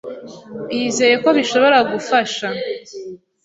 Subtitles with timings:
[0.67, 2.47] bizeye ko bishobora gufasha